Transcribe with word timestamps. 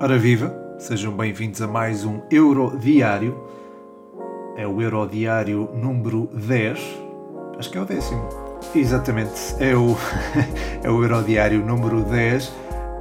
Ora 0.00 0.16
viva, 0.16 0.54
sejam 0.78 1.12
bem-vindos 1.12 1.60
a 1.60 1.66
mais 1.66 2.04
um 2.04 2.20
Eurodiário. 2.30 3.36
É 4.56 4.64
o 4.64 4.80
Eurodiário 4.80 5.68
número 5.74 6.30
10. 6.32 6.78
Acho 7.58 7.68
que 7.68 7.76
é 7.76 7.80
o 7.80 7.84
décimo. 7.84 8.28
Exatamente, 8.72 9.32
é 9.58 9.74
o, 9.74 9.96
é 10.84 10.88
o 10.88 11.02
Eurodiário 11.02 11.66
número 11.66 12.04
10, 12.04 12.52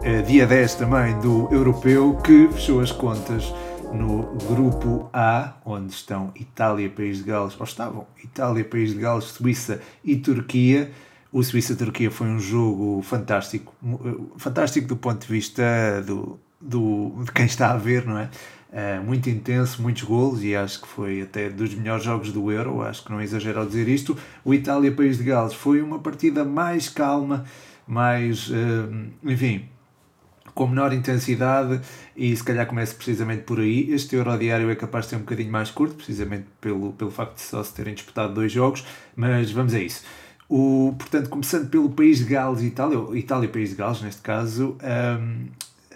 é 0.01 0.23
dia 0.23 0.47
10 0.47 0.73
também 0.73 1.19
do 1.19 1.47
Europeu, 1.53 2.15
que 2.15 2.47
fechou 2.53 2.79
as 2.79 2.91
contas 2.91 3.53
no 3.93 4.23
grupo 4.47 5.07
A, 5.13 5.53
onde 5.63 5.93
estão 5.93 6.31
Itália, 6.35 6.89
País 6.89 7.19
de 7.19 7.25
Gales, 7.25 7.55
ou 7.59 7.63
estavam 7.63 8.07
Itália, 8.23 8.65
País 8.65 8.89
de 8.95 8.99
Gales, 8.99 9.25
Suíça 9.25 9.79
e 10.03 10.15
Turquia. 10.15 10.89
O 11.31 11.43
Suíça-Turquia 11.43 12.09
foi 12.09 12.25
um 12.25 12.39
jogo 12.39 13.03
fantástico, 13.03 13.71
fantástico 14.37 14.87
do 14.87 14.97
ponto 14.97 15.27
de 15.27 15.31
vista 15.31 16.01
do, 16.01 16.39
do, 16.59 17.23
de 17.23 17.31
quem 17.31 17.45
está 17.45 17.71
a 17.71 17.77
ver, 17.77 18.05
não 18.05 18.17
é? 18.17 18.29
Uh, 18.69 19.03
muito 19.03 19.29
intenso, 19.29 19.81
muitos 19.81 20.03
golos 20.03 20.43
e 20.43 20.53
acho 20.53 20.81
que 20.81 20.87
foi 20.87 21.21
até 21.21 21.49
dos 21.49 21.73
melhores 21.73 22.03
jogos 22.03 22.33
do 22.33 22.51
Euro, 22.51 22.81
acho 22.81 23.03
que 23.03 23.11
não 23.11 23.19
é 23.19 23.23
exagero 23.23 23.59
ao 23.59 23.65
dizer 23.65 23.87
isto. 23.87 24.17
O 24.43 24.53
Itália-País 24.53 25.17
de 25.17 25.23
Gales 25.23 25.53
foi 25.53 25.81
uma 25.81 25.99
partida 25.99 26.43
mais 26.43 26.89
calma, 26.89 27.45
mais, 27.87 28.49
uh, 28.49 29.07
enfim, 29.23 29.69
com 30.53 30.67
menor 30.67 30.91
intensidade 30.91 31.79
e 32.15 32.35
se 32.35 32.43
calhar 32.43 32.65
começa 32.65 32.93
precisamente 32.95 33.43
por 33.43 33.59
aí. 33.59 33.91
Este 33.91 34.15
Eurodiário 34.15 34.69
é 34.69 34.75
capaz 34.75 35.05
de 35.05 35.11
ser 35.11 35.15
um 35.17 35.19
bocadinho 35.19 35.51
mais 35.51 35.69
curto, 35.69 35.95
precisamente 35.95 36.47
pelo, 36.59 36.91
pelo 36.93 37.11
facto 37.11 37.35
de 37.35 37.41
só 37.41 37.63
se 37.63 37.73
terem 37.73 37.93
disputado 37.93 38.33
dois 38.33 38.51
jogos, 38.51 38.83
mas 39.15 39.51
vamos 39.51 39.73
a 39.73 39.79
isso. 39.79 40.03
O, 40.49 40.95
portanto, 40.97 41.29
começando 41.29 41.69
pelo 41.69 41.89
país 41.89 42.19
de 42.19 42.25
Gales 42.25 42.61
e 42.61 42.67
Itália, 42.67 42.97
Itália 43.13 43.49
país 43.49 43.69
de 43.69 43.75
Gales 43.75 44.01
neste 44.01 44.21
caso, 44.21 44.77
um, 44.81 45.45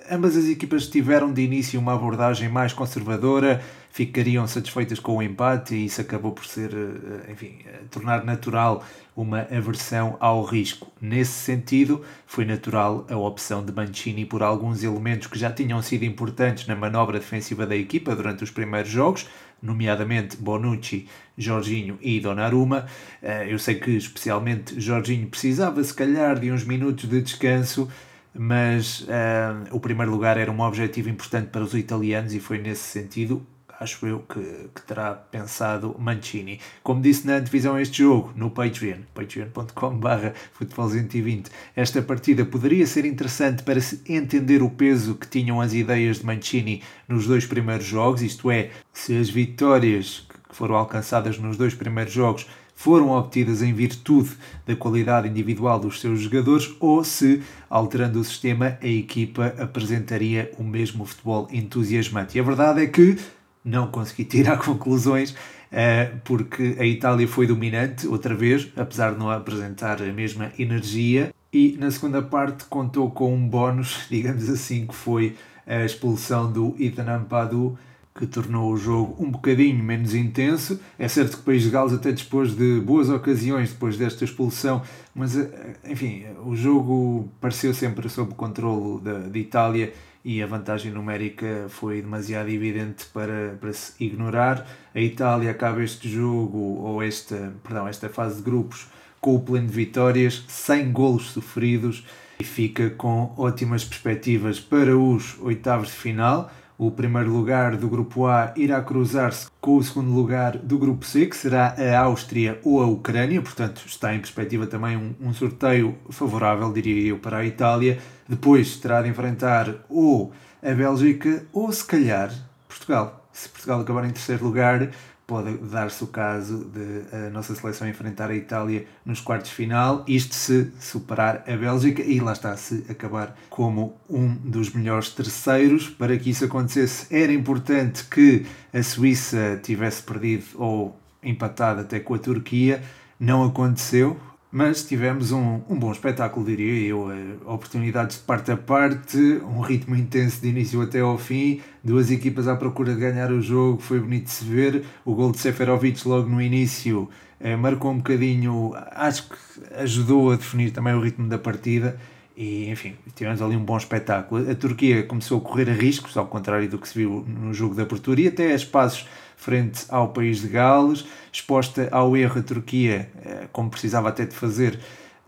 ambas 0.10 0.36
as 0.36 0.46
equipas 0.46 0.88
tiveram 0.88 1.32
de 1.32 1.42
início 1.42 1.80
uma 1.80 1.94
abordagem 1.94 2.50
mais 2.50 2.74
conservadora, 2.74 3.62
ficariam 3.92 4.48
satisfeitas 4.48 5.00
com 5.00 5.18
o 5.18 5.22
empate 5.22 5.76
e 5.76 5.86
isso 5.86 6.00
acabou 6.00 6.32
por 6.32 6.46
ser, 6.46 6.72
eh, 6.74 7.32
enfim, 7.32 7.60
eh, 7.66 7.82
tornar 7.90 8.24
natural 8.24 8.84
uma 9.16 9.42
aversão 9.42 10.16
ao 10.20 10.44
risco. 10.44 10.90
Nesse 11.02 11.34
sentido, 11.34 12.02
foi 12.26 12.46
natural 12.46 13.06
a 13.10 13.18
opção 13.18 13.64
de 13.64 13.72
Mancini 13.72 14.26
por 14.26 14.42
alguns 14.42 14.84
elementos 14.84 15.28
que 15.28 15.38
já 15.38 15.52
tinham 15.52 15.82
sido 15.82 16.06
importantes 16.06 16.66
na 16.68 16.76
manobra 16.76 17.20
defensiva 17.20 17.66
da 17.66 17.76
equipa 17.76 18.16
durante 18.16 18.44
os 18.44 18.50
primeiros 18.50 18.90
jogos, 18.90 19.28
nomeadamente 19.62 20.38
Bonucci, 20.38 21.08
Jorginho 21.38 22.00
e 22.02 22.20
Donnarumma. 22.22 22.86
Eh, 23.22 23.48
eu 23.50 23.60
sei 23.60 23.76
que 23.76 23.92
especialmente 23.92 24.80
Jorginho 24.80 25.28
precisava 25.28 25.84
se 25.84 25.94
calhar 25.94 26.40
de 26.40 26.50
uns 26.50 26.64
minutos 26.64 27.10
de 27.10 27.22
descanso, 27.22 27.90
mas 28.34 29.02
uh, 29.02 29.68
o 29.72 29.80
primeiro 29.80 30.12
lugar 30.12 30.38
era 30.38 30.52
um 30.52 30.62
objetivo 30.62 31.10
importante 31.10 31.50
para 31.50 31.64
os 31.64 31.74
italianos 31.74 32.34
e 32.34 32.40
foi 32.40 32.58
nesse 32.58 32.84
sentido, 32.84 33.46
acho 33.80 34.06
eu, 34.06 34.20
que, 34.20 34.70
que 34.74 34.82
terá 34.84 35.14
pensado 35.14 35.96
Mancini. 36.00 36.60
Como 36.82 37.02
disse 37.02 37.28
na 37.28 37.40
divisão 37.40 37.80
este 37.80 38.00
jogo, 38.00 38.32
no 38.36 38.50
Patreon, 38.50 39.00
patreon.com.br 39.14 40.32
futebol120, 40.60 41.48
esta 41.76 42.02
partida 42.02 42.46
poderia 42.46 42.88
ser 42.88 43.06
interessante 43.06 43.64
para 43.64 43.82
se 43.82 44.02
entender 44.08 44.62
o 44.62 44.70
peso 44.70 45.16
que 45.16 45.28
tinham 45.28 45.60
as 45.60 45.74
ideias 45.74 46.20
de 46.20 46.26
Mancini 46.26 46.84
nos 47.08 47.28
dois 47.28 47.46
primeiros 47.46 47.86
jogos, 47.86 48.22
isto 48.22 48.50
é, 48.50 48.70
se 48.94 49.18
as 49.18 49.30
vitórias 49.30 50.26
que 50.50 50.56
foram 50.56 50.76
alcançadas 50.76 51.38
nos 51.38 51.58
dois 51.58 51.74
primeiros 51.74 52.14
jogos 52.14 52.46
foram 52.82 53.12
obtidas 53.12 53.62
em 53.62 53.72
virtude 53.72 54.32
da 54.66 54.76
qualidade 54.76 55.28
individual 55.28 55.80
dos 55.80 56.02
seus 56.02 56.22
jogadores 56.22 56.74
ou 56.80 57.04
se, 57.04 57.44
alterando 57.70 58.20
o 58.20 58.24
sistema, 58.24 58.76
a 58.82 58.88
equipa 58.88 59.54
apresentaria 59.60 60.52
o 60.58 60.64
mesmo 60.64 61.06
futebol 61.06 61.48
entusiasmante. 61.52 62.36
E 62.36 62.42
a 62.42 62.44
verdade 62.44 62.82
é 62.82 62.88
que 62.88 63.20
não 63.64 63.86
consegui 63.86 64.26
tirar 64.26 64.58
conclusões 64.66 65.36
eh, 65.72 66.12
porque 66.24 66.76
a 66.80 66.84
Itália 66.84 67.28
foi 67.28 67.46
dominante 67.46 68.08
outra 68.08 68.34
vez, 68.34 68.68
apesar 68.76 69.14
de 69.14 69.20
não 69.20 69.30
apresentar 69.30 70.02
a 70.02 70.12
mesma 70.12 70.52
energia. 70.58 71.32
E 71.54 71.78
na 71.80 71.92
segunda 71.92 72.24
parte 72.24 72.66
contou 72.66 73.12
com 73.12 73.32
um 73.32 73.48
bónus, 73.48 74.06
digamos 74.10 74.50
assim, 74.50 74.88
que 74.88 74.96
foi 74.96 75.36
a 75.68 75.86
expulsão 75.86 76.52
do 76.52 76.76
Ethan 76.80 77.16
Ampadu 77.16 77.78
que 78.14 78.28
tornou 78.28 78.74
o 78.74 78.78
jogo 78.78 79.16
um 79.24 79.32
bocadinho 79.32 79.82
menos 79.84 80.14
intenso. 80.14 80.80
É 81.00 81.08
certo 81.08 81.38
que 81.38 81.44
o 81.44 81.46
País 81.46 81.64
de 81.64 81.70
Gales 81.70 81.94
até 81.94 82.12
dispôs 82.12 82.56
de 82.56 82.80
boas 82.82 83.10
ocasiões 83.10 83.72
depois 83.72 83.98
desta 83.98 84.26
expulsão, 84.26 84.82
mas 85.16 85.38
eh, 85.38 85.76
enfim, 85.86 86.26
o 86.46 86.56
jogo 86.56 87.30
pareceu 87.40 87.74
sempre 87.74 88.10
sob 88.10 88.32
o 88.32 88.36
controle 88.36 89.02
da, 89.02 89.40
Itália 89.40 89.94
e 90.24 90.44
a 90.44 90.46
vantagem 90.46 90.92
numérica 90.92 91.66
foi 91.70 92.02
demasiado 92.02 92.50
evidente 92.50 93.06
para, 93.14 93.58
para 93.60 93.74
se 93.74 93.94
ignorar. 94.04 94.68
A 94.94 95.00
Itália 95.00 95.50
acaba 95.50 95.82
este 95.82 96.10
jogo, 96.10 96.58
ou 96.58 97.02
esta, 97.02 97.54
perdão, 97.64 97.88
esta 97.88 98.10
fase 98.10 98.38
de 98.38 98.44
grupos, 98.44 98.88
com 99.20 99.36
o 99.36 99.40
pleno 99.40 99.68
de 99.68 99.74
vitórias, 99.74 100.44
sem 100.48 100.92
golos 100.92 101.32
sofridos 101.32 102.06
e 102.40 102.44
fica 102.44 102.90
com 102.90 103.34
ótimas 103.38 103.86
perspectivas 103.86 104.60
para 104.60 104.98
os 104.98 105.40
oitavos 105.40 105.90
de 105.90 105.94
final 105.94 106.52
o 106.82 106.90
primeiro 106.90 107.32
lugar 107.32 107.78
do 107.78 107.88
grupo 107.88 108.26
A 108.26 108.56
irá 108.58 108.82
cruzar-se 108.82 109.48
com 109.62 109.78
o 109.78 109.84
segundo 109.84 110.12
lugar 110.12 110.58
do 110.58 110.80
grupo 110.80 111.06
C, 111.06 111.28
que 111.28 111.38
será 111.38 111.76
a 111.78 112.00
Áustria 112.00 112.60
ou 112.64 112.82
a 112.82 112.88
Ucrânia, 112.88 113.40
portanto 113.40 113.84
está 113.86 114.16
em 114.16 114.20
perspectiva 114.20 114.66
também 114.66 114.98
um, 114.98 115.14
um 115.22 115.32
sorteio 115.32 115.96
favorável, 116.10 116.74
diria 116.74 117.10
eu, 117.10 117.20
para 117.20 117.38
a 117.38 117.46
Itália. 117.46 118.00
Depois 118.28 118.78
terá 118.78 119.04
de 119.04 119.10
enfrentar 119.10 119.76
ou 119.88 120.34
a 120.60 120.74
Bélgica 120.74 121.46
ou, 121.54 121.72
se 121.72 121.86
calhar, 121.86 122.34
Portugal. 122.68 123.30
Se 123.32 123.48
Portugal 123.48 123.82
acabar 123.82 124.04
em 124.06 124.12
terceiro 124.12 124.44
lugar, 124.44 124.90
pode 125.32 125.54
dar-se 125.60 126.04
o 126.04 126.08
caso 126.08 126.66
de 126.66 127.16
a 127.16 127.30
nossa 127.30 127.56
seleção 127.56 127.88
enfrentar 127.88 128.30
a 128.30 128.36
Itália 128.36 128.86
nos 129.06 129.22
quartos 129.22 129.50
de 129.52 129.56
final, 129.56 130.04
isto 130.06 130.36
se 130.36 130.70
superar 130.78 131.46
a 131.48 131.56
Bélgica 131.56 132.02
e 132.02 132.20
lá 132.20 132.34
está, 132.34 132.58
se 132.58 132.84
acabar 132.90 133.34
como 133.50 133.96
um 134.10 134.28
dos 134.28 134.74
melhores 134.74 135.12
terceiros. 135.12 135.88
Para 135.88 136.18
que 136.18 136.32
isso 136.32 136.44
acontecesse, 136.44 137.08
era 137.10 137.32
importante 137.32 138.04
que 138.04 138.46
a 138.74 138.84
Suíça 138.84 139.58
tivesse 139.64 140.04
perdido 140.04 140.44
ou 140.56 141.00
empatado 141.24 141.80
até 141.80 141.98
com 142.02 142.14
a 142.14 142.20
Turquia. 142.20 142.84
Não 143.18 143.46
aconteceu, 143.46 144.20
mas 144.52 144.84
tivemos 144.84 145.32
um, 145.32 145.62
um 145.70 145.80
bom 145.80 145.92
espetáculo, 145.92 146.46
diria 146.46 146.88
eu. 146.88 147.08
Oportunidades 147.46 148.18
de 148.18 148.24
parte 148.24 148.52
a 148.52 148.58
parte, 148.58 149.18
um 149.18 149.62
ritmo 149.62 149.96
intenso 149.96 150.42
de 150.42 150.50
início 150.50 150.82
até 150.82 151.00
ao 151.00 151.18
fim, 151.18 151.62
duas 151.82 152.12
equipas 152.12 152.48
à 152.48 152.56
procura 152.56 152.94
de 152.94 153.00
ganhar 153.00 153.32
o 153.32 153.42
jogo, 153.42 153.82
foi 153.82 154.00
bonito 154.00 154.26
de 154.26 154.32
se 154.32 154.44
ver. 154.44 154.84
O 155.06 155.16
gol 155.16 155.32
de 155.32 155.40
Seferovic 155.40 156.06
logo 156.06 156.28
no 156.28 156.42
início 156.42 157.10
eh, 157.40 157.56
marcou 157.56 157.92
um 157.92 157.98
bocadinho, 157.98 158.74
acho 158.92 159.30
que 159.30 159.36
ajudou 159.78 160.32
a 160.32 160.36
definir 160.36 160.72
também 160.72 160.94
o 160.94 161.00
ritmo 161.00 161.30
da 161.30 161.38
partida. 161.38 161.98
E 162.36 162.70
enfim, 162.70 162.96
tivemos 163.16 163.42
ali 163.42 163.56
um 163.56 163.64
bom 163.64 163.78
espetáculo. 163.78 164.50
A 164.50 164.56
Turquia 164.56 165.04
começou 165.04 165.38
a 165.38 165.42
correr 165.42 165.70
riscos, 165.70 166.18
ao 166.18 166.26
contrário 166.26 166.68
do 166.68 166.78
que 166.78 166.88
se 166.88 166.98
viu 166.98 167.26
no 167.28 167.54
jogo 167.54 167.76
da 167.76 167.84
abertura, 167.84 168.20
e 168.20 168.28
até 168.28 168.52
a 168.52 168.56
espaços 168.56 169.06
frente 169.42 169.86
ao 169.90 170.10
país 170.10 170.42
de 170.42 170.48
Gales, 170.50 171.04
exposta 171.34 171.90
ao 171.92 172.16
erro 172.16 172.40
a 172.40 172.44
Turquia, 172.44 173.10
como 173.52 173.70
precisava 173.70 174.10
até 174.10 174.26
de 174.26 174.36
fazer, 174.36 174.80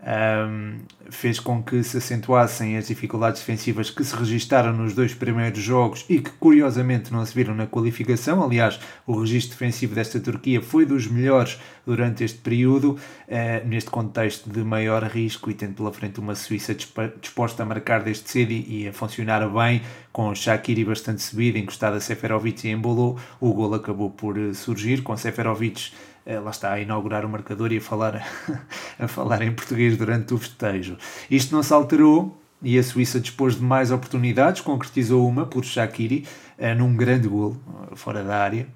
um, 0.04 0.80
fez 1.08 1.40
com 1.40 1.62
que 1.62 1.82
se 1.82 1.96
acentuassem 1.96 2.76
as 2.76 2.88
dificuldades 2.88 3.40
defensivas 3.40 3.90
que 3.90 4.04
se 4.04 4.14
registaram 4.14 4.72
nos 4.72 4.94
dois 4.94 5.14
primeiros 5.14 5.58
jogos 5.58 6.04
e 6.08 6.20
que 6.20 6.30
curiosamente 6.32 7.12
não 7.12 7.24
se 7.24 7.34
viram 7.34 7.54
na 7.54 7.66
qualificação. 7.66 8.42
Aliás, 8.42 8.78
o 9.06 9.18
registro 9.18 9.52
defensivo 9.52 9.94
desta 9.94 10.20
Turquia 10.20 10.60
foi 10.60 10.84
dos 10.84 11.06
melhores 11.06 11.58
durante 11.86 12.22
este 12.22 12.38
período, 12.38 12.98
uh, 13.28 13.66
neste 13.66 13.90
contexto 13.90 14.50
de 14.50 14.62
maior 14.62 15.02
risco 15.04 15.50
e 15.50 15.54
tendo 15.54 15.74
pela 15.74 15.92
frente 15.92 16.20
uma 16.20 16.34
Suíça 16.34 16.74
disposta 17.20 17.62
a 17.62 17.66
marcar 17.66 18.02
desde 18.02 18.28
cedo 18.28 18.52
e 18.52 18.88
a 18.88 18.92
funcionar 18.92 19.48
bem, 19.48 19.82
com 20.12 20.34
Shakiri 20.34 20.84
bastante 20.84 21.22
subido, 21.22 21.58
encostado 21.58 21.96
a 21.96 22.00
Seferovic 22.00 22.66
e 22.66 22.70
embolou. 22.70 23.18
O 23.40 23.52
gol 23.52 23.74
acabou 23.74 24.10
por 24.10 24.38
eh, 24.38 24.52
surgir, 24.54 25.02
com 25.02 25.16
Seferovic 25.16 25.90
lá 26.26 26.50
está, 26.50 26.72
a 26.72 26.80
inaugurar 26.80 27.24
o 27.24 27.28
marcador 27.28 27.72
e 27.72 27.78
a 27.78 27.80
falar, 27.80 28.26
a 28.98 29.08
falar 29.08 29.42
em 29.42 29.52
português 29.52 29.96
durante 29.96 30.32
o 30.32 30.38
festejo. 30.38 30.96
Isto 31.30 31.54
não 31.54 31.62
se 31.62 31.72
alterou 31.72 32.38
e 32.62 32.78
a 32.78 32.82
Suíça 32.82 33.20
dispôs 33.20 33.56
de 33.56 33.62
mais 33.62 33.90
oportunidades, 33.90 34.62
concretizou 34.62 35.28
uma 35.28 35.44
por 35.44 35.64
Shaqiri 35.64 36.26
eh, 36.56 36.74
num 36.74 36.96
grande 36.96 37.28
golo 37.28 37.60
eh, 37.92 37.96
fora 37.96 38.24
da 38.24 38.36
área, 38.38 38.66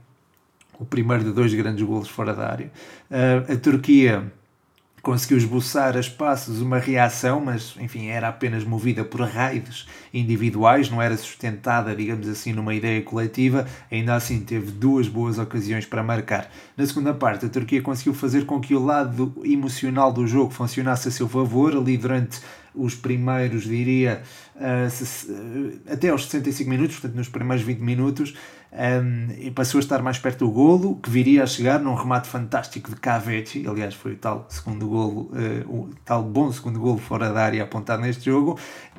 o 0.79 0.85
primeiro 0.85 1.25
de 1.25 1.33
dois 1.33 1.53
grandes 1.55 1.83
golos 1.85 2.09
fora 2.09 2.35
da 2.35 2.51
área. 2.51 2.71
a 3.11 3.57
Turquia 3.57 4.31
conseguiu 5.09 5.39
esboçar 5.39 5.97
a 5.97 6.01
espaços 6.01 6.61
uma 6.61 6.79
reação, 6.79 7.41
mas 7.41 7.75
enfim, 7.81 8.09
era 8.09 8.29
apenas 8.29 8.63
movida 8.63 9.03
por 9.03 9.23
raios 9.23 9.89
individuais, 10.13 10.91
não 10.91 11.01
era 11.01 11.17
sustentada, 11.17 11.97
digamos 11.97 12.29
assim, 12.29 12.53
numa 12.53 12.75
ideia 12.75 13.01
coletiva. 13.01 13.67
Ainda 13.91 14.15
assim, 14.15 14.41
teve 14.41 14.71
duas 14.71 15.09
boas 15.09 15.39
ocasiões 15.39 15.87
para 15.87 16.03
marcar. 16.03 16.51
Na 16.77 16.85
segunda 16.85 17.15
parte, 17.15 17.47
a 17.47 17.49
Turquia 17.49 17.81
conseguiu 17.81 18.13
fazer 18.13 18.45
com 18.45 18.61
que 18.61 18.75
o 18.75 18.85
lado 18.85 19.33
emocional 19.47 20.13
do 20.13 20.27
jogo 20.27 20.51
funcionasse 20.51 21.09
a 21.09 21.11
seu 21.11 21.27
favor, 21.27 21.75
ali 21.75 21.97
durante 21.97 22.43
os 22.75 22.95
primeiros, 22.95 23.63
diria, 23.63 24.21
uh, 24.57 25.91
até 25.91 26.11
aos 26.11 26.27
65 26.27 26.69
minutos, 26.69 26.97
portanto 26.97 27.17
nos 27.17 27.31
primeiros 27.31 27.65
20 27.65 27.79
minutos, 27.79 28.35
um, 28.73 29.33
e 29.39 29.51
passou 29.51 29.79
a 29.79 29.81
estar 29.81 30.03
mais 30.03 30.19
perto 30.19 30.45
do 30.45 30.51
golo, 30.51 30.97
que 30.97 31.09
viria 31.09 31.43
a 31.43 31.47
chegar 31.47 31.81
num 31.81 31.95
remate 31.95 32.29
fantástico 32.29 32.91
de 32.91 32.97
Cavetti, 32.97 33.67
aliás 33.67 33.95
foi 33.95 34.13
o 34.13 34.17
tal 34.17 34.47
segundo 34.49 34.87
golo, 34.87 35.31
uh, 35.33 35.75
o 35.75 35.91
tal 36.05 36.23
bom 36.23 36.53
segundo 36.53 36.79
golo 36.79 36.99
fora 36.99 37.33
da 37.33 37.43
área 37.43 37.63
apontado 37.63 38.03
neste 38.03 38.27
jogo, 38.27 38.59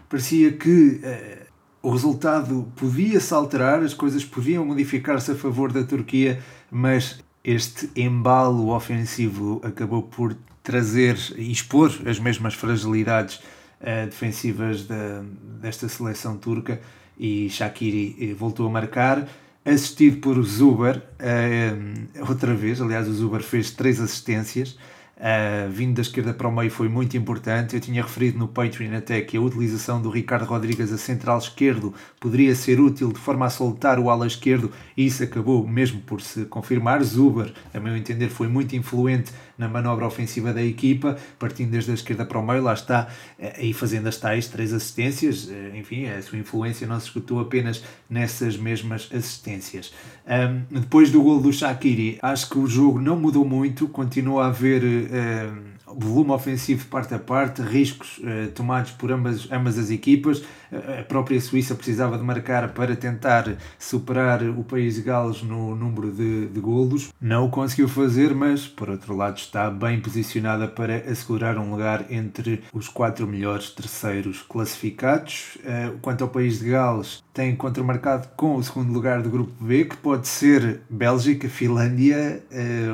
parecia 0.09 0.51
que 0.53 1.01
uh, 1.03 1.49
o 1.81 1.91
resultado 1.91 2.71
podia-se 2.75 3.33
alterar, 3.33 3.83
as 3.83 3.93
coisas 3.93 4.25
podiam 4.25 4.65
modificar-se 4.65 5.31
a 5.31 5.35
favor 5.35 5.71
da 5.71 5.83
Turquia, 5.83 6.39
mas 6.71 7.19
este 7.43 7.89
embalo 7.95 8.75
ofensivo 8.75 9.61
acabou 9.63 10.03
por 10.03 10.35
trazer 10.63 11.17
e 11.37 11.51
expor 11.51 11.91
as 12.05 12.19
mesmas 12.19 12.53
fragilidades 12.53 13.35
uh, 13.35 14.05
defensivas 14.05 14.85
da, 14.85 15.23
desta 15.61 15.87
seleção 15.87 16.37
turca. 16.37 16.81
E 17.21 17.49
Shakiri 17.49 18.33
voltou 18.33 18.65
a 18.65 18.69
marcar 18.69 19.27
assistido 19.73 20.19
por 20.19 20.41
Zuber, 20.43 20.97
uh, 21.19 22.29
outra 22.29 22.53
vez, 22.53 22.81
aliás 22.81 23.07
o 23.07 23.13
Zuber 23.13 23.41
fez 23.41 23.71
três 23.71 23.99
assistências, 23.99 24.77
uh, 25.19 25.69
vindo 25.69 25.95
da 25.95 26.01
esquerda 26.01 26.33
para 26.33 26.47
o 26.47 26.51
meio 26.51 26.71
foi 26.71 26.87
muito 26.87 27.17
importante, 27.17 27.75
eu 27.75 27.81
tinha 27.81 28.01
referido 28.01 28.37
no 28.37 28.47
Patreon 28.47 28.95
até 28.95 29.21
que 29.21 29.37
a 29.37 29.41
utilização 29.41 30.01
do 30.01 30.09
Ricardo 30.09 30.45
Rodrigues 30.45 30.91
a 30.91 30.97
central 30.97 31.37
esquerdo 31.37 31.93
poderia 32.19 32.55
ser 32.55 32.79
útil 32.79 33.11
de 33.11 33.19
forma 33.19 33.45
a 33.45 33.49
soltar 33.49 33.99
o 33.99 34.09
ala 34.09 34.25
esquerdo 34.25 34.71
e 34.95 35.05
isso 35.05 35.23
acabou 35.23 35.67
mesmo 35.67 36.01
por 36.01 36.21
se 36.21 36.45
confirmar, 36.45 37.03
Zuber, 37.03 37.53
a 37.73 37.79
meu 37.79 37.95
entender, 37.95 38.29
foi 38.29 38.47
muito 38.47 38.75
influente 38.75 39.31
na 39.57 39.67
manobra 39.67 40.07
ofensiva 40.07 40.53
da 40.53 40.63
equipa, 40.63 41.17
partindo 41.37 41.71
desde 41.71 41.91
a 41.91 41.93
esquerda 41.93 42.25
para 42.25 42.39
o 42.39 42.45
meio, 42.45 42.63
lá 42.63 42.73
está, 42.73 43.09
eh, 43.37 43.65
e 43.65 43.73
fazendo 43.73 44.07
as 44.07 44.15
tais 44.15 44.47
três 44.47 44.71
assistências, 44.71 45.49
eh, 45.51 45.77
enfim, 45.77 46.05
a 46.05 46.21
sua 46.21 46.37
influência 46.37 46.87
não 46.87 46.97
se 46.97 47.07
escutou 47.07 47.41
apenas 47.41 47.83
nessas 48.09 48.55
mesmas 48.55 49.09
assistências. 49.13 49.93
Um, 50.25 50.79
depois 50.79 51.11
do 51.11 51.21
gol 51.21 51.41
do 51.41 51.51
Shakiri, 51.51 52.19
acho 52.21 52.49
que 52.49 52.57
o 52.57 52.67
jogo 52.67 53.01
não 53.01 53.17
mudou 53.19 53.43
muito, 53.43 53.87
continua 53.89 54.45
a 54.45 54.47
haver. 54.47 55.08
Um, 55.09 55.79
volume 55.97 56.31
ofensivo 56.31 56.85
parte 56.85 57.15
a 57.15 57.19
parte, 57.19 57.63
riscos 57.63 58.19
uh, 58.19 58.51
tomados 58.53 58.91
por 58.91 59.11
ambas, 59.11 59.51
ambas 59.51 59.75
as 59.79 59.89
equipas. 59.89 60.39
Uh, 60.71 60.99
a 60.99 61.03
própria 61.03 61.41
Suíça 61.41 61.73
precisava 61.73 62.15
de 62.15 62.23
marcar 62.23 62.73
para 62.73 62.95
tentar 62.95 63.57
superar 63.79 64.43
o 64.43 64.63
país 64.63 64.95
de 64.95 65.01
Gales 65.01 65.41
no 65.41 65.75
número 65.75 66.11
de, 66.11 66.45
de 66.47 66.59
golos. 66.59 67.11
Não 67.19 67.45
o 67.45 67.49
conseguiu 67.49 67.87
fazer, 67.87 68.35
mas 68.35 68.67
por 68.67 68.87
outro 68.87 69.15
lado 69.15 69.37
está 69.37 69.71
bem 69.71 69.99
posicionada 69.99 70.67
para 70.67 70.97
assegurar 70.97 71.57
um 71.57 71.71
lugar 71.71 72.05
entre 72.11 72.61
os 72.71 72.87
quatro 72.87 73.25
melhores 73.25 73.71
terceiros 73.71 74.43
classificados. 74.43 75.57
Quanto 76.01 76.23
ao 76.23 76.29
país 76.29 76.59
de 76.59 76.69
Gales, 76.69 77.23
tem 77.33 77.55
contramarcado 77.55 78.29
com 78.35 78.55
o 78.55 78.63
segundo 78.63 78.91
lugar 78.93 79.21
do 79.21 79.29
grupo 79.29 79.51
B, 79.63 79.85
que 79.85 79.97
pode 79.97 80.27
ser 80.27 80.81
Bélgica, 80.89 81.49
Finlândia, 81.49 82.43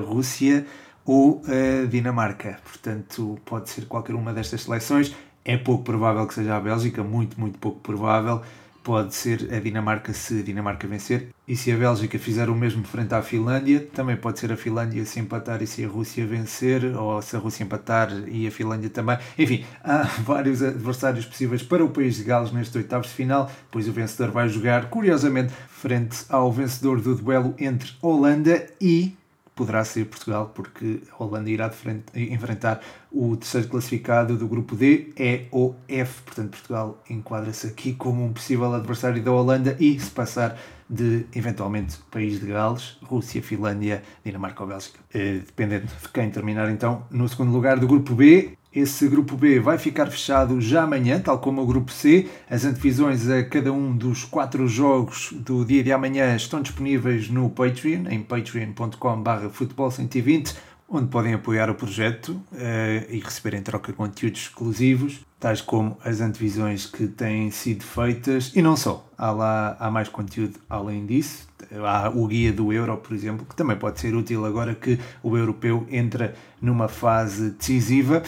Rússia 0.08 0.66
ou 1.06 1.42
a 1.48 1.86
Dinamarca. 1.86 2.58
Portanto, 2.64 3.40
pode 3.46 3.70
ser 3.70 3.86
qualquer 3.86 4.16
uma 4.16 4.34
destas 4.34 4.64
seleções. 4.64 5.16
É 5.44 5.56
pouco 5.56 5.84
provável 5.84 6.26
que 6.26 6.34
seja 6.34 6.58
a 6.58 6.60
Bélgica, 6.60 7.04
muito, 7.04 7.40
muito 7.40 7.60
pouco 7.60 7.80
provável. 7.80 8.42
Pode 8.84 9.16
ser 9.16 9.52
a 9.52 9.60
Dinamarca 9.60 10.14
se 10.14 10.40
a 10.40 10.44
Dinamarca 10.44 10.88
vencer. 10.88 11.30
E 11.48 11.56
se 11.56 11.72
a 11.72 11.78
Bélgica 11.78 12.20
fizer 12.20 12.50
o 12.50 12.56
mesmo 12.56 12.84
frente 12.84 13.14
à 13.14 13.22
Finlândia, 13.22 13.88
também 13.94 14.16
pode 14.16 14.40
ser 14.40 14.52
a 14.52 14.58
Finlândia 14.58 15.04
se 15.06 15.20
empatar 15.20 15.62
e 15.62 15.68
se 15.68 15.84
a 15.84 15.88
Rússia 15.88 16.26
vencer, 16.26 16.96
ou 16.96 17.20
se 17.22 17.36
a 17.36 17.40
Rússia 17.40 17.64
empatar 17.64 18.12
e 18.28 18.48
a 18.48 18.52
Finlândia 18.52 18.90
também. 18.90 19.18
Enfim, 19.38 19.66
há 19.84 20.04
vários 20.22 20.62
adversários 20.62 21.26
possíveis 21.26 21.64
para 21.64 21.84
o 21.84 21.90
país 21.90 22.18
de 22.18 22.24
Gales 22.24 22.52
neste 22.52 22.78
oitavos 22.78 23.08
de 23.08 23.14
final, 23.14 23.52
pois 23.72 23.88
o 23.88 23.92
vencedor 23.92 24.32
vai 24.32 24.50
jogar, 24.50 24.90
curiosamente, 24.90 25.54
frente 25.68 26.26
ao 26.30 26.52
vencedor 26.52 27.02
do 27.02 27.16
duelo 27.16 27.56
entre 27.60 27.92
Holanda 28.02 28.68
e 28.80 29.16
poderá 29.56 29.84
ser 29.86 30.06
Portugal, 30.06 30.52
porque 30.54 31.02
a 31.18 31.24
Holanda 31.24 31.50
irá 31.50 31.72
enfrentar 32.14 32.82
o 33.10 33.38
terceiro 33.38 33.70
classificado 33.70 34.38
do 34.38 34.48
grupo 34.48 34.76
D, 34.76 35.14
E 35.18 35.46
ou 35.50 35.76
F. 35.88 36.22
Portanto, 36.24 36.52
Portugal 36.52 37.04
enquadra-se 37.10 37.68
aqui 37.68 37.94
como 37.94 38.24
um 38.24 38.34
possível 38.34 38.74
adversário 38.74 39.24
da 39.24 39.32
Holanda 39.32 39.78
e 39.80 39.98
se 39.98 40.12
passar 40.12 40.58
de 40.90 41.26
eventualmente 41.34 41.98
país 42.12 42.40
de 42.40 42.48
Gales, 42.48 42.98
Rússia, 43.04 43.42
Finlândia, 43.42 44.04
Dinamarca 44.24 44.62
ou 44.62 44.70
Bélgica. 44.70 45.00
Eh, 45.14 45.40
dependendo 45.46 45.88
de 45.88 46.10
quem 46.10 46.30
terminar 46.30 46.70
então 46.70 47.06
no 47.10 47.28
segundo 47.28 47.52
lugar 47.52 47.80
do 47.80 47.88
grupo 47.88 48.14
B, 48.14 48.58
esse 48.76 49.08
grupo 49.08 49.38
B 49.38 49.60
vai 49.60 49.78
ficar 49.78 50.08
fechado 50.08 50.60
já 50.60 50.84
amanhã, 50.84 51.20
tal 51.20 51.40
como 51.40 51.62
o 51.62 51.66
grupo 51.66 51.92
C. 51.92 52.28
As 52.50 52.66
antevisões 52.66 53.30
a 53.30 53.42
cada 53.44 53.72
um 53.72 53.96
dos 53.96 54.26
quatro 54.26 54.68
jogos 54.68 55.34
do 55.34 55.64
dia 55.64 55.82
de 55.82 55.94
amanhã 55.94 56.36
estão 56.36 56.62
disponíveis 56.62 57.30
no 57.30 57.50
Patreon, 57.50 58.10
em 58.10 58.22
patreon.com.br 58.22 59.48
futebol120, 59.54 60.56
onde 60.90 61.08
podem 61.08 61.34
apoiar 61.34 61.70
o 61.70 61.76
projeto 61.76 62.30
uh, 62.30 63.10
e 63.10 63.20
receber 63.20 63.58
em 63.58 63.62
troca 63.62 63.94
conteúdos 63.94 64.42
exclusivos, 64.42 65.26
tais 65.40 65.62
como 65.62 65.98
as 66.04 66.20
antevisões 66.20 66.86
que 66.86 67.08
têm 67.08 67.50
sido 67.52 67.84
feitas, 67.84 68.52
e 68.54 68.62
não 68.62 68.76
só. 68.76 69.08
Há 69.18 69.32
lá 69.32 69.78
há 69.80 69.90
mais 69.90 70.10
conteúdo 70.10 70.60
além 70.70 71.06
disso. 71.06 71.48
Há 71.84 72.10
o 72.10 72.28
guia 72.28 72.52
do 72.52 72.72
Euro, 72.74 72.98
por 72.98 73.14
exemplo, 73.14 73.46
que 73.46 73.56
também 73.56 73.78
pode 73.78 74.00
ser 74.00 74.14
útil 74.14 74.46
agora 74.46 74.76
que 74.76 75.00
o 75.24 75.38
europeu 75.38 75.88
entra 75.90 76.36
numa 76.62 76.88
fase 76.88 77.52
decisiva. 77.52 78.22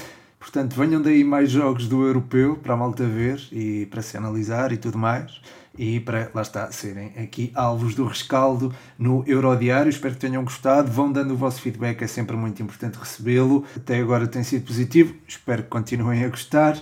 Portanto, 0.47 0.77
venham 0.77 1.01
daí 1.01 1.25
mais 1.25 1.51
jogos 1.51 1.89
do 1.89 2.05
europeu 2.05 2.55
para 2.55 2.73
a 2.73 2.77
malta 2.77 3.03
ver 3.03 3.38
e 3.51 3.85
para 3.88 4.01
se 4.01 4.15
analisar 4.15 4.71
e 4.71 4.77
tudo 4.77 4.97
mais. 4.97 5.41
E 5.77 5.99
para, 5.99 6.31
lá 6.33 6.41
está, 6.41 6.71
serem 6.71 7.11
aqui 7.21 7.51
alvos 7.53 7.94
do 7.94 8.05
rescaldo 8.05 8.73
no 8.97 9.25
Eurodiário. 9.27 9.89
Espero 9.89 10.13
que 10.13 10.21
tenham 10.21 10.41
gostado. 10.45 10.89
Vão 10.89 11.11
dando 11.11 11.33
o 11.33 11.38
vosso 11.38 11.61
feedback, 11.61 12.01
é 12.01 12.07
sempre 12.07 12.38
muito 12.38 12.63
importante 12.63 12.97
recebê-lo. 12.97 13.65
Até 13.75 13.99
agora 13.99 14.25
tem 14.25 14.41
sido 14.41 14.65
positivo. 14.65 15.13
Espero 15.27 15.63
que 15.63 15.69
continuem 15.69 16.23
a 16.23 16.29
gostar. 16.29 16.81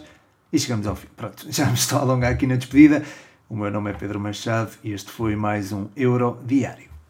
E 0.54 0.60
chegamos 0.60 0.86
ao 0.86 0.96
fim. 0.96 1.08
Pronto, 1.18 1.48
já 1.50 1.66
me 1.66 1.74
estou 1.74 1.98
a 1.98 2.02
alongar 2.04 2.32
aqui 2.32 2.46
na 2.46 2.58
despedida. 2.58 3.02
O 3.50 3.58
meu 3.58 3.72
nome 3.72 3.90
é 3.90 3.94
Pedro 3.94 4.20
Machado 4.20 4.74
e 4.84 4.92
este 4.92 5.10
foi 5.10 5.36
mais 5.36 5.72
um 5.72 5.88
Eurodiário. 5.98 6.95